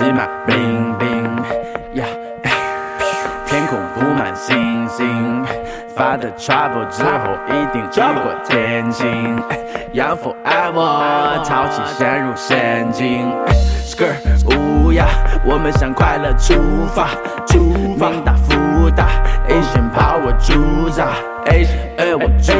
[0.00, 1.28] 一曲戏码 bling bling，
[1.92, 2.06] 呀，
[3.44, 5.44] 天空布满星星。
[5.94, 9.38] 发的 trouble 之后一定雨过天晴。
[9.92, 13.30] 要 forever，淘气陷入陷阱。
[13.84, 14.14] skirt，
[14.56, 15.04] 乌鸦，
[15.44, 16.54] 我们向快乐出
[16.94, 17.08] 发，
[17.46, 18.08] 出发。
[18.08, 19.08] 命大福大
[19.48, 21.04] ，Asian power 主宰
[21.44, 22.54] ，Asian 我主，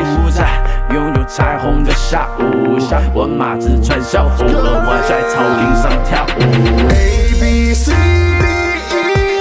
[1.41, 2.79] 彩虹的下午。
[3.15, 6.39] 我马子穿校服，我在草坪上跳舞。
[6.91, 8.45] A B C D
[8.95, 9.41] E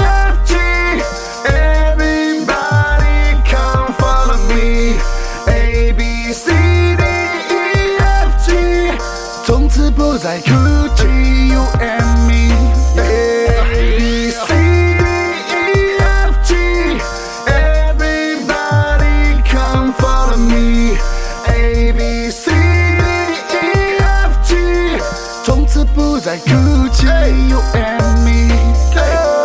[27.00, 28.50] 孤寂 You and me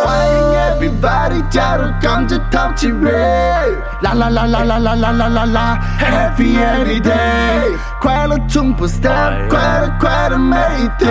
[0.03, 11.09] 欢迎 everybody 加入钢之淘气 Ray 啦啦啦啦啦啦啦啦啦啦 Happy every day 快乐从不 stop 快乐快乐每一天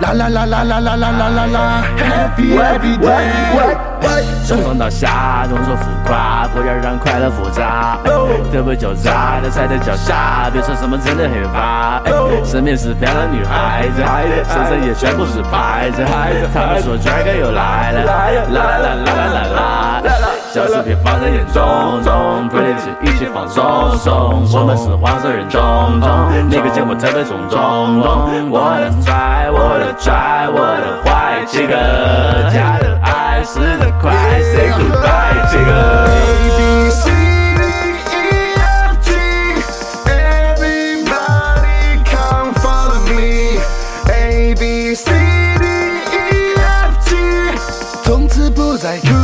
[0.00, 3.16] 啦啦啦啦啦啦啦啦啦啦 Happy every day
[4.44, 6.25] 上从到下，动作浮夸，
[6.56, 7.98] 不要让快乐复杂。
[8.50, 12.00] 特别狡诈的踩在脚下，别说什么真的很怕。
[12.44, 14.02] 身边是漂亮女孩子，
[14.48, 16.02] 身上也全部是牌子。
[16.54, 20.02] 他们说 Dragon 又来了，来啦啦啦啦啦啦。
[20.50, 21.62] 小视频放在眼中
[22.02, 24.48] 中，Pretty 一起放松松。
[24.54, 25.60] 我们是黄色人种
[26.00, 26.08] 种，
[26.50, 28.50] 那个节目特别重重重。
[28.50, 31.74] 我的拽，我的拽，我的坏，几个
[32.50, 33.25] 假的爱
[48.86, 49.15] I could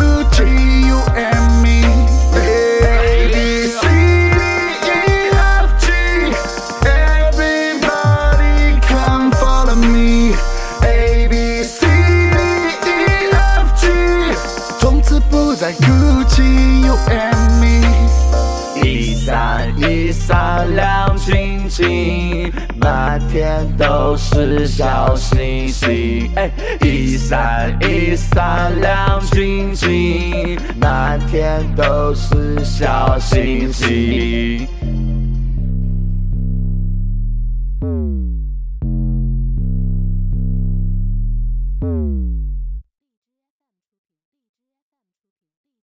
[23.33, 26.31] 天都是小星星。
[26.37, 26.51] 哎，
[26.83, 34.69] 一闪一闪亮晶晶，满天都是小星星。